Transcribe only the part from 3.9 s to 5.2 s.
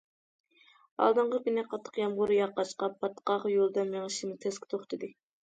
مېڭىشىمىز تەسكە توختىدى.